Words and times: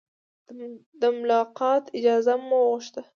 د 1.01 1.01
ملاقات 1.17 1.83
اجازه 1.97 2.33
مو 2.47 2.57
وغوښته. 2.63 3.01